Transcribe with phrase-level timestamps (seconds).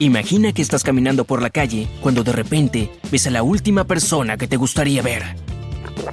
[0.00, 4.36] Imagina que estás caminando por la calle cuando de repente ves a la última persona
[4.36, 5.24] que te gustaría ver.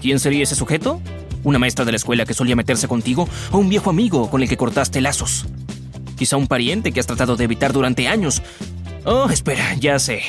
[0.02, 0.99] ¿Quién sería ese sujeto?
[1.43, 4.49] ¿Una maestra de la escuela que solía meterse contigo o un viejo amigo con el
[4.49, 5.45] que cortaste lazos?
[6.17, 8.41] Quizá un pariente que has tratado de evitar durante años.
[9.03, 10.21] Oh, espera, ya sé.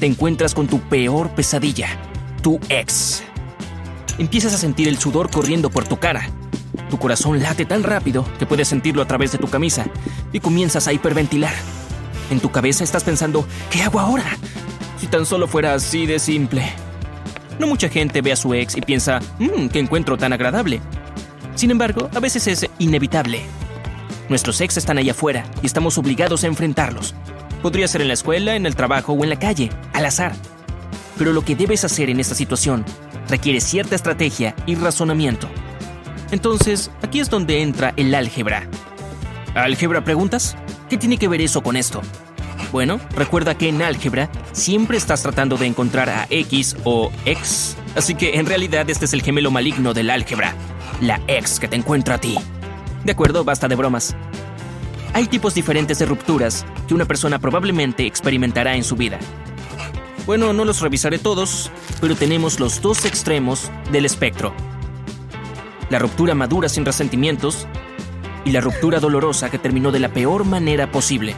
[0.00, 1.88] Te encuentras con tu peor pesadilla,
[2.42, 3.22] tu ex.
[4.18, 6.28] Empiezas a sentir el sudor corriendo por tu cara.
[6.90, 9.86] Tu corazón late tan rápido que puedes sentirlo a través de tu camisa
[10.32, 11.54] y comienzas a hiperventilar.
[12.30, 14.36] En tu cabeza estás pensando, ¿qué hago ahora?
[14.98, 16.70] Si tan solo fuera así de simple.
[17.58, 20.80] No mucha gente ve a su ex y piensa, mmm, qué encuentro tan agradable.
[21.54, 23.42] Sin embargo, a veces es inevitable.
[24.28, 27.14] Nuestros ex están ahí afuera y estamos obligados a enfrentarlos.
[27.62, 30.32] Podría ser en la escuela, en el trabajo o en la calle, al azar.
[31.16, 32.84] Pero lo que debes hacer en esta situación
[33.28, 35.48] requiere cierta estrategia y razonamiento.
[36.30, 38.68] Entonces, aquí es donde entra el álgebra.
[39.54, 40.56] ¿Álgebra preguntas?
[40.88, 42.00] ¿Qué tiene que ver eso con esto?
[42.72, 48.14] Bueno, recuerda que en álgebra siempre estás tratando de encontrar a x o x, así
[48.14, 50.54] que en realidad este es el gemelo maligno del álgebra,
[51.00, 52.38] la x que te encuentra a ti.
[53.04, 54.16] De acuerdo, basta de bromas.
[55.12, 59.18] Hay tipos diferentes de rupturas que una persona probablemente experimentará en su vida.
[60.26, 64.54] Bueno, no los revisaré todos, pero tenemos los dos extremos del espectro.
[65.90, 67.66] La ruptura madura sin resentimientos
[68.44, 71.34] y la ruptura dolorosa que terminó de la peor manera posible.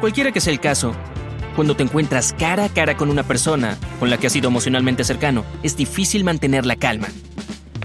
[0.00, 0.94] Cualquiera que sea el caso,
[1.56, 5.04] cuando te encuentras cara a cara con una persona con la que has sido emocionalmente
[5.04, 7.08] cercano, es difícil mantener la calma.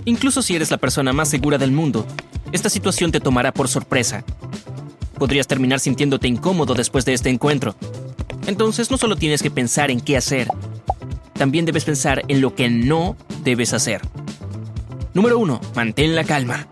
[0.05, 2.05] Incluso si eres la persona más segura del mundo,
[2.51, 4.23] esta situación te tomará por sorpresa.
[5.17, 7.75] Podrías terminar sintiéndote incómodo después de este encuentro.
[8.47, 10.47] Entonces no solo tienes que pensar en qué hacer,
[11.33, 14.01] también debes pensar en lo que no debes hacer.
[15.13, 15.59] Número 1.
[15.75, 16.67] Mantén la calma.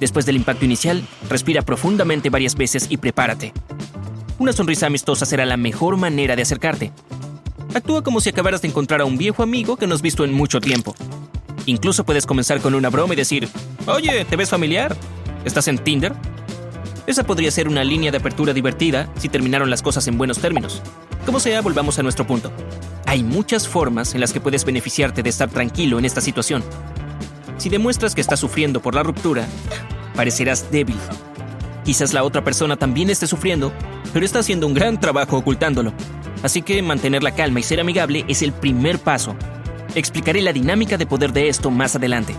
[0.00, 3.52] Después del impacto inicial, respira profundamente varias veces y prepárate.
[4.38, 6.92] Una sonrisa amistosa será la mejor manera de acercarte.
[7.74, 10.32] Actúa como si acabaras de encontrar a un viejo amigo que no has visto en
[10.32, 10.94] mucho tiempo.
[11.64, 13.48] Incluso puedes comenzar con una broma y decir,
[13.86, 14.96] Oye, ¿te ves familiar?
[15.44, 16.12] ¿Estás en Tinder?
[17.06, 20.82] Esa podría ser una línea de apertura divertida si terminaron las cosas en buenos términos.
[21.24, 22.52] Como sea, volvamos a nuestro punto.
[23.06, 26.62] Hay muchas formas en las que puedes beneficiarte de estar tranquilo en esta situación.
[27.58, 29.46] Si demuestras que estás sufriendo por la ruptura,
[30.14, 30.96] parecerás débil.
[31.84, 33.72] Quizás la otra persona también esté sufriendo,
[34.12, 35.92] pero está haciendo un gran trabajo ocultándolo.
[36.42, 39.36] Así que mantener la calma y ser amigable es el primer paso.
[39.94, 42.34] Explicaré la dinámica de poder de esto más adelante.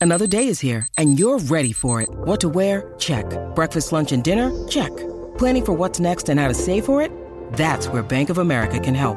[0.00, 2.08] Another day is here and you're ready for it.
[2.24, 2.94] What to wear?
[2.98, 3.26] Check.
[3.56, 4.52] Breakfast, lunch and dinner?
[4.68, 4.92] Check.
[5.38, 7.10] Planning for what's next and how to save for it?
[7.56, 9.16] That's where Bank of America can help.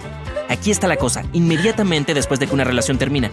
[0.51, 3.31] Aquí está la cosa, inmediatamente después de que una relación termina.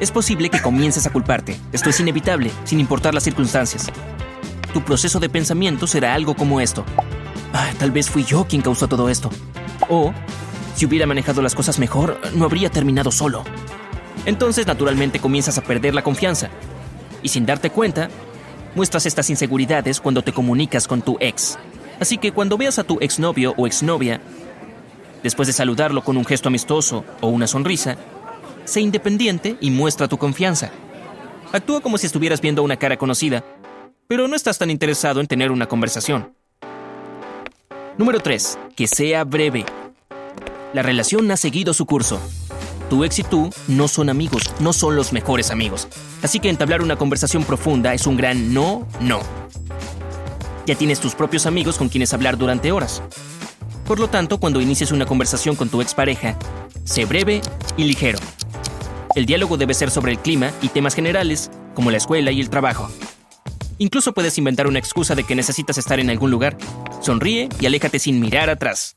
[0.00, 1.60] Es posible que comiences a culparte.
[1.72, 3.92] Esto es inevitable, sin importar las circunstancias.
[4.72, 6.86] Tu proceso de pensamiento será algo como esto.
[7.52, 9.28] Ah, tal vez fui yo quien causó todo esto.
[9.90, 10.14] O,
[10.74, 13.44] si hubiera manejado las cosas mejor, no habría terminado solo.
[14.24, 16.48] Entonces, naturalmente, comienzas a perder la confianza.
[17.22, 18.08] Y sin darte cuenta,
[18.74, 21.58] muestras estas inseguridades cuando te comunicas con tu ex.
[22.00, 24.22] Así que cuando veas a tu exnovio o exnovia,
[25.24, 27.96] Después de saludarlo con un gesto amistoso o una sonrisa,
[28.66, 30.70] sé independiente y muestra tu confianza.
[31.50, 33.42] Actúa como si estuvieras viendo una cara conocida,
[34.06, 36.34] pero no estás tan interesado en tener una conversación.
[37.96, 38.58] Número 3.
[38.76, 39.64] Que sea breve.
[40.74, 42.20] La relación ha seguido su curso.
[42.90, 45.88] Tu ex y tú no son amigos, no son los mejores amigos.
[46.22, 49.20] Así que entablar una conversación profunda es un gran no, no.
[50.66, 53.02] Ya tienes tus propios amigos con quienes hablar durante horas.
[53.86, 56.38] Por lo tanto, cuando inicies una conversación con tu expareja,
[56.84, 57.42] sé breve
[57.76, 58.18] y ligero.
[59.14, 62.48] El diálogo debe ser sobre el clima y temas generales, como la escuela y el
[62.48, 62.90] trabajo.
[63.78, 66.56] Incluso puedes inventar una excusa de que necesitas estar en algún lugar.
[67.00, 68.96] Sonríe y aléjate sin mirar atrás.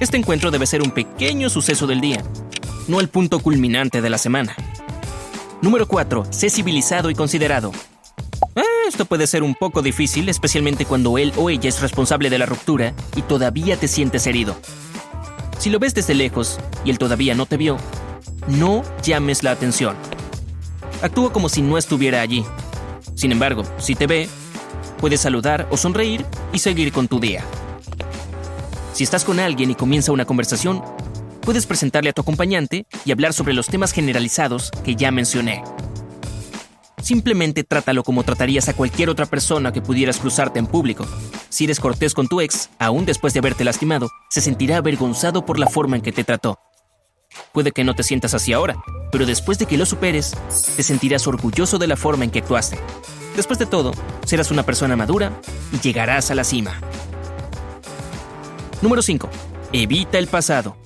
[0.00, 2.24] Este encuentro debe ser un pequeño suceso del día,
[2.88, 4.56] no el punto culminante de la semana.
[5.60, 6.26] Número 4.
[6.30, 7.72] Sé civilizado y considerado.
[8.86, 12.46] Esto puede ser un poco difícil, especialmente cuando él o ella es responsable de la
[12.46, 14.56] ruptura y todavía te sientes herido.
[15.58, 17.78] Si lo ves desde lejos y él todavía no te vio,
[18.46, 19.96] no llames la atención.
[21.02, 22.44] Actúa como si no estuviera allí.
[23.16, 24.28] Sin embargo, si te ve,
[24.98, 27.42] puedes saludar o sonreír y seguir con tu día.
[28.92, 30.80] Si estás con alguien y comienza una conversación,
[31.40, 35.64] puedes presentarle a tu acompañante y hablar sobre los temas generalizados que ya mencioné.
[37.06, 41.06] Simplemente trátalo como tratarías a cualquier otra persona que pudieras cruzarte en público.
[41.50, 45.60] Si eres cortés con tu ex, aún después de haberte lastimado, se sentirá avergonzado por
[45.60, 46.58] la forma en que te trató.
[47.52, 48.82] Puede que no te sientas así ahora,
[49.12, 50.36] pero después de que lo superes,
[50.74, 52.76] te sentirás orgulloso de la forma en que actuaste.
[53.36, 53.92] Después de todo,
[54.24, 55.30] serás una persona madura
[55.72, 56.80] y llegarás a la cima.
[58.82, 59.28] Número 5.
[59.72, 60.76] Evita el pasado.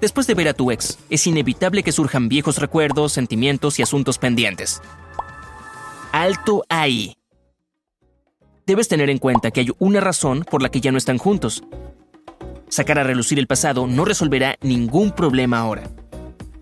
[0.00, 4.16] Después de ver a tu ex, es inevitable que surjan viejos recuerdos, sentimientos y asuntos
[4.16, 4.80] pendientes.
[6.16, 7.14] Alto ahí.
[8.66, 11.62] Debes tener en cuenta que hay una razón por la que ya no están juntos,
[12.68, 15.90] Sacar a relucir el pasado no resolverá ningún problema ahora.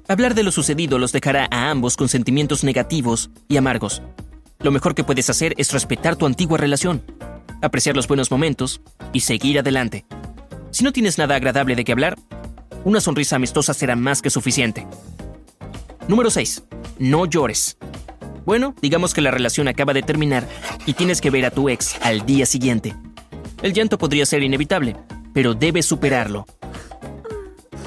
[0.07, 4.03] Hablar de lo sucedido los dejará a ambos con sentimientos negativos y amargos.
[4.59, 7.03] Lo mejor que puedes hacer es respetar tu antigua relación,
[7.63, 8.81] apreciar los buenos momentos
[9.13, 10.05] y seguir adelante.
[10.73, 12.19] Si no tienes nada agradable de qué hablar,
[12.85, 14.87] una sonrisa amistosa será más que suficiente.
[16.07, 16.65] Número 6.
[16.99, 17.79] No llores.
[18.45, 20.47] Bueno, digamos que la relación acaba de terminar
[20.87, 22.95] y tienes que ver a tu ex al día siguiente.
[23.63, 24.97] El llanto podría ser inevitable,
[25.33, 26.47] pero debes superarlo.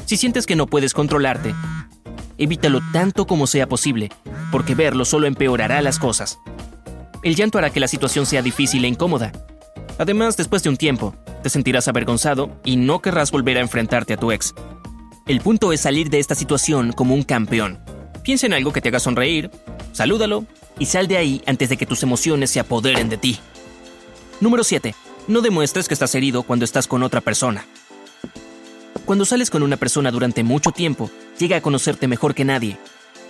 [0.06, 1.54] Si sientes que no puedes controlarte,
[2.38, 4.10] evítalo tanto como sea posible,
[4.52, 6.40] porque verlo solo empeorará las cosas.
[7.24, 9.32] El llanto hará que la situación sea difícil e incómoda.
[10.00, 14.18] Además, después de un tiempo, te sentirás avergonzado y no querrás volver a enfrentarte a
[14.18, 14.56] tu ex.
[15.28, 17.80] El punto es salir de esta situación como un campeón.
[18.24, 19.52] Piensa en algo que te haga sonreír,
[19.98, 20.46] salúdalo
[20.78, 23.40] y sal de ahí antes de que tus emociones se apoderen de ti.
[24.40, 24.94] Número 7.
[25.28, 27.66] No demuestres que estás herido cuando estás con otra persona.
[29.06, 31.10] Cuando sales con una persona durante mucho tiempo,
[31.40, 32.78] llega a conocerte mejor que nadie.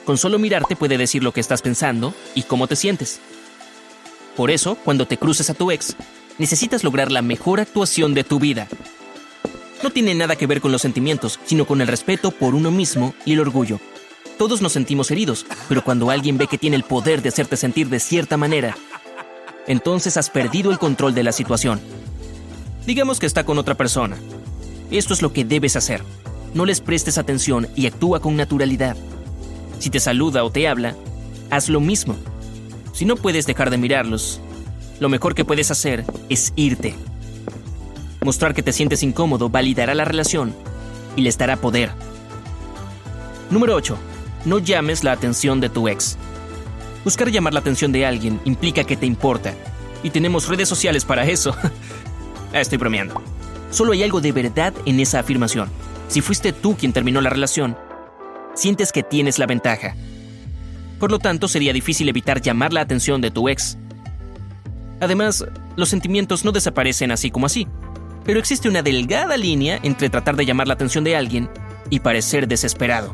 [0.03, 3.21] Con solo mirarte puede decir lo que estás pensando y cómo te sientes.
[4.35, 5.95] Por eso, cuando te cruces a tu ex,
[6.37, 8.67] necesitas lograr la mejor actuación de tu vida.
[9.83, 13.15] No tiene nada que ver con los sentimientos, sino con el respeto por uno mismo
[13.23, 13.79] y el orgullo.
[14.37, 17.89] Todos nos sentimos heridos, pero cuando alguien ve que tiene el poder de hacerte sentir
[17.89, 18.77] de cierta manera,
[19.65, 21.81] entonces has perdido el control de la situación.
[22.85, 24.15] Digamos que está con otra persona.
[24.91, 26.03] Esto es lo que debes hacer.
[26.53, 28.95] No les prestes atención y actúa con naturalidad.
[29.79, 30.95] Si te saluda o te habla,
[31.49, 32.15] haz lo mismo.
[32.93, 34.39] Si no puedes dejar de mirarlos,
[34.99, 36.95] lo mejor que puedes hacer es irte.
[38.23, 40.55] Mostrar que te sientes incómodo validará la relación
[41.15, 41.91] y les dará poder.
[43.49, 43.97] Número 8.
[44.47, 46.17] No llames la atención de tu ex.
[47.03, 49.53] Buscar llamar la atención de alguien implica que te importa.
[50.03, 51.53] Y tenemos redes sociales para eso.
[52.53, 53.21] Ah, estoy bromeando.
[53.71, 55.69] Solo hay algo de verdad en esa afirmación.
[56.07, 57.77] Si fuiste tú quien terminó la relación,
[58.55, 59.97] sientes que tienes la ventaja.
[60.97, 63.77] Por lo tanto, sería difícil evitar llamar la atención de tu ex.
[65.01, 65.43] Además,
[65.75, 67.67] los sentimientos no desaparecen así como así,
[68.23, 71.49] pero existe una delgada línea entre tratar de llamar la atención de alguien
[71.89, 73.13] y parecer desesperado.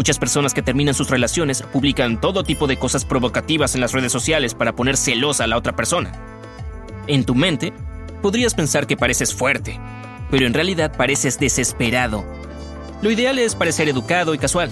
[0.00, 4.10] Muchas personas que terminan sus relaciones publican todo tipo de cosas provocativas en las redes
[4.10, 6.10] sociales para poner celosa a la otra persona.
[7.06, 7.74] En tu mente,
[8.22, 9.78] podrías pensar que pareces fuerte,
[10.30, 12.24] pero en realidad pareces desesperado.
[13.02, 14.70] Lo ideal es parecer educado y casual.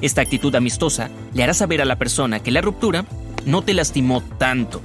[0.00, 3.04] Esta actitud amistosa le hará saber a la persona que la ruptura
[3.44, 4.80] no te lastimó tanto.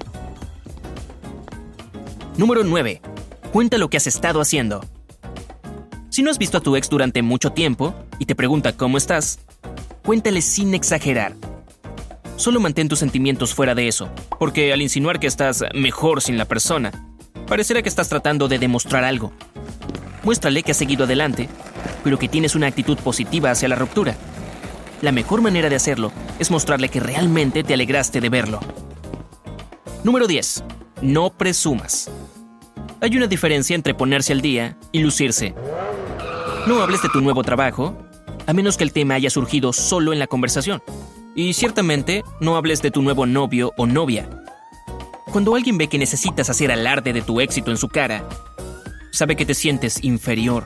[2.35, 3.01] Número 9.
[3.53, 4.81] Cuenta lo que has estado haciendo.
[6.17, 9.37] Si no has visto a tu ex durante mucho tiempo y te pregunta cómo estás,
[10.03, 11.35] cuéntale sin exagerar.
[12.37, 14.09] Solo mantén tus sentimientos fuera de eso,
[14.39, 16.91] porque al insinuar que estás mejor sin la persona,
[17.45, 19.31] parecerá que estás tratando de demostrar algo.
[20.23, 21.49] Muéstrale que has seguido adelante,
[22.03, 24.17] pero que tienes una actitud positiva hacia la ruptura.
[25.03, 28.59] La mejor manera de hacerlo es mostrarle que realmente te alegraste de verlo.
[30.03, 30.63] Número 10.
[31.03, 32.09] No presumas.
[33.01, 35.53] Hay una diferencia entre ponerse al día y lucirse.
[36.67, 37.95] No hables de tu nuevo trabajo,
[38.45, 40.83] a menos que el tema haya surgido solo en la conversación.
[41.33, 44.29] Y ciertamente, no hables de tu nuevo novio o novia.
[45.31, 48.27] Cuando alguien ve que necesitas hacer alarde de tu éxito en su cara,
[49.11, 50.65] sabe que te sientes inferior.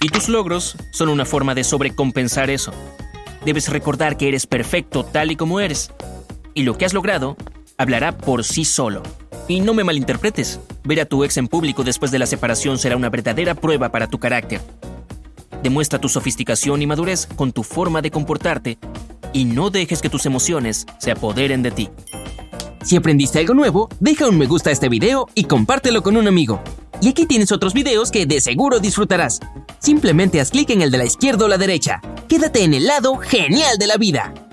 [0.00, 2.72] Y tus logros son una forma de sobrecompensar eso.
[3.44, 5.92] Debes recordar que eres perfecto tal y como eres.
[6.54, 7.36] Y lo que has logrado
[7.78, 9.04] hablará por sí solo.
[9.46, 12.96] Y no me malinterpretes, ver a tu ex en público después de la separación será
[12.96, 14.60] una verdadera prueba para tu carácter.
[15.62, 18.78] Demuestra tu sofisticación y madurez con tu forma de comportarte
[19.32, 21.88] y no dejes que tus emociones se apoderen de ti.
[22.82, 26.26] Si aprendiste algo nuevo, deja un me gusta a este video y compártelo con un
[26.26, 26.62] amigo.
[27.02, 29.40] Y aquí tienes otros videos que de seguro disfrutarás.
[29.78, 32.00] Simplemente haz clic en el de la izquierda o la derecha.
[32.28, 34.49] Quédate en el lado genial de la vida.